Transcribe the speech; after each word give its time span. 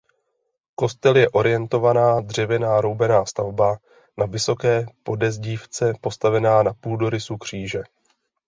Kostel 0.75 1.17
je 1.17 1.29
orientovaná 1.29 2.21
dřevěná 2.21 2.81
roubená 2.81 3.25
stavba 3.25 3.77
na 4.17 4.25
vysoké 4.25 4.85
podezdívce 5.03 5.93
postavená 6.01 6.63
na 6.63 6.73
půdorysu 6.73 7.37
kříže. 7.37 7.83